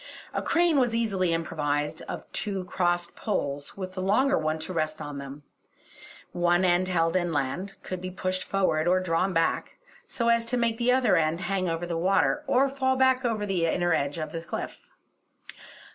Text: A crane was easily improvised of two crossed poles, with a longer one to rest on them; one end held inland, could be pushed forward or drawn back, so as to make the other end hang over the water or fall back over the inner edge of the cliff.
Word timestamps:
A 0.33 0.41
crane 0.41 0.79
was 0.79 0.95
easily 0.95 1.31
improvised 1.31 2.01
of 2.09 2.25
two 2.31 2.63
crossed 2.65 3.15
poles, 3.15 3.77
with 3.77 3.95
a 3.95 4.01
longer 4.01 4.35
one 4.35 4.57
to 4.57 4.73
rest 4.73 4.99
on 4.99 5.19
them; 5.19 5.43
one 6.31 6.65
end 6.65 6.87
held 6.87 7.15
inland, 7.15 7.75
could 7.83 8.01
be 8.01 8.09
pushed 8.09 8.43
forward 8.43 8.87
or 8.87 8.99
drawn 8.99 9.31
back, 9.31 9.77
so 10.07 10.29
as 10.29 10.43
to 10.47 10.57
make 10.57 10.79
the 10.79 10.91
other 10.91 11.17
end 11.17 11.41
hang 11.41 11.69
over 11.69 11.85
the 11.85 11.99
water 11.99 12.43
or 12.47 12.67
fall 12.67 12.95
back 12.95 13.23
over 13.23 13.45
the 13.45 13.67
inner 13.67 13.93
edge 13.93 14.17
of 14.17 14.31
the 14.31 14.41
cliff. 14.41 14.87